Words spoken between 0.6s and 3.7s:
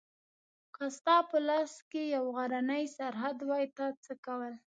که ستا په لاس کې یو غرنی سرحد وای